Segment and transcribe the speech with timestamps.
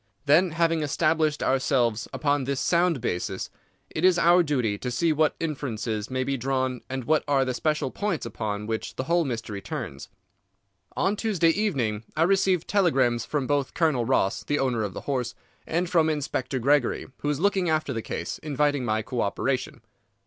[0.25, 3.51] Then, having established ourselves upon this sound basis,
[3.91, 7.53] it is our duty to see what inferences may be drawn and what are the
[7.53, 10.09] special points upon which the whole mystery turns.
[10.97, 15.35] On Tuesday evening I received telegrams from both Colonel Ross, the owner of the horse,
[15.67, 19.81] and from Inspector Gregory, who is looking after the case, inviting my co operation."